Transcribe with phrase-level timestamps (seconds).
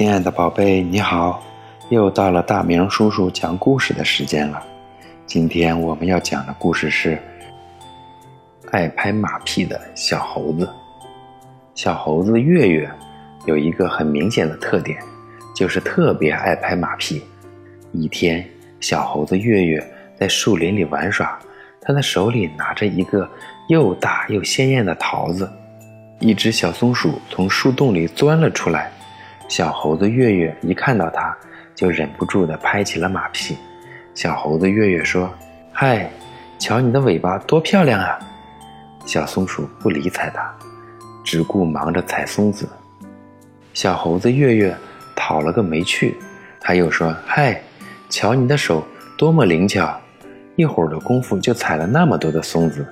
[0.00, 1.42] 亲爱的宝贝，你好！
[1.90, 4.64] 又到了大明叔叔讲故事的时间了。
[5.26, 7.18] 今天我们要讲的故事是
[8.70, 10.66] 爱拍马屁的小猴子。
[11.74, 12.90] 小猴子月月
[13.44, 14.98] 有一个很明显的特点，
[15.54, 17.22] 就是特别爱拍马屁。
[17.92, 18.42] 一天，
[18.80, 19.86] 小猴子月月
[20.18, 21.38] 在树林里玩耍，
[21.78, 23.28] 他的手里拿着一个
[23.68, 25.46] 又大又鲜艳的桃子。
[26.20, 28.90] 一只小松鼠从树洞里钻了出来。
[29.50, 31.36] 小猴子月月一看到它，
[31.74, 33.56] 就忍不住地拍起了马屁。
[34.14, 35.28] 小猴子月月说
[35.74, 36.08] ：“嗨，
[36.56, 38.16] 瞧你的尾巴多漂亮啊！”
[39.04, 40.54] 小松鼠不理睬它，
[41.24, 42.68] 只顾忙着采松子。
[43.74, 44.72] 小猴子月月
[45.16, 46.16] 讨了个没趣，
[46.60, 47.60] 他又说：“嗨，
[48.08, 48.84] 瞧你的手
[49.18, 50.00] 多么灵巧，
[50.54, 52.86] 一会儿的功夫就采了那么多的松子。”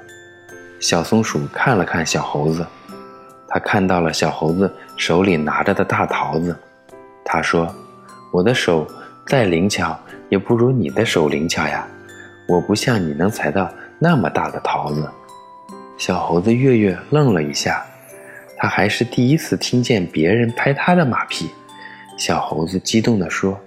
[0.83, 2.67] 小松鼠看了看小猴子。
[3.49, 6.55] 他看到了小猴子手里拿着的大桃子，
[7.25, 7.75] 他说
[8.31, 8.87] ：“我的手
[9.27, 11.87] 再灵巧，也不如你的手灵巧呀！
[12.47, 15.09] 我不像你能采到那么大的桃子。”
[15.97, 17.83] 小猴子月月愣了一下，
[18.57, 21.51] 他还是第一次听见别人拍他的马屁。
[22.19, 23.59] 小猴子激动地说：“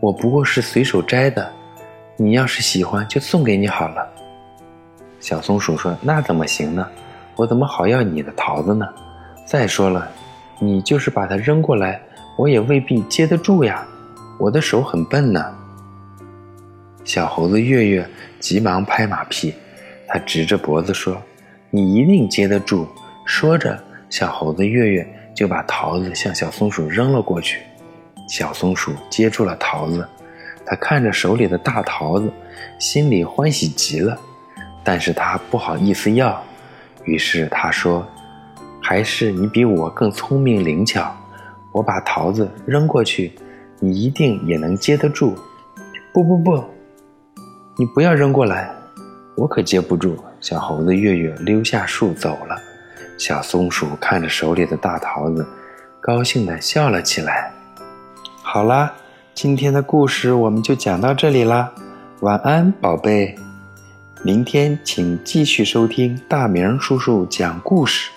[0.00, 1.50] 我不过是随手摘的，
[2.16, 4.06] 你要是喜欢，就送给你好了。”
[5.20, 6.86] 小松鼠说：“那怎么行呢？
[7.34, 8.86] 我怎么好要你的桃子呢？”
[9.46, 10.10] 再说了，
[10.58, 12.00] 你就是把它扔过来，
[12.36, 13.86] 我也未必接得住呀。
[14.40, 15.54] 我的手很笨呢。
[17.04, 18.06] 小猴子月月
[18.40, 19.54] 急忙拍马屁，
[20.08, 21.22] 他直着脖子说
[21.70, 22.88] ：“你一定接得住。”
[23.24, 23.80] 说着，
[24.10, 27.60] 小猴子月月就把桃子向小松鼠扔了过去。
[28.28, 30.06] 小松鼠接住了桃子，
[30.66, 32.28] 他看着手里的大桃子，
[32.80, 34.18] 心里欢喜极了，
[34.82, 36.42] 但是他不好意思要，
[37.04, 38.04] 于是他说。
[38.88, 41.12] 还是你比我更聪明灵巧，
[41.72, 43.32] 我把桃子扔过去，
[43.80, 45.34] 你一定也能接得住。
[46.14, 46.62] 不不不，
[47.76, 48.70] 你不要扔过来，
[49.34, 50.16] 我可接不住。
[50.40, 52.56] 小猴子月月溜下树走了，
[53.18, 55.44] 小松鼠看着手里的大桃子，
[56.00, 57.50] 高兴地笑了起来。
[58.40, 58.94] 好啦，
[59.34, 61.72] 今天的故事我们就讲到这里啦，
[62.20, 63.34] 晚安，宝贝。
[64.22, 68.12] 明天请继续收听大明叔叔讲故事。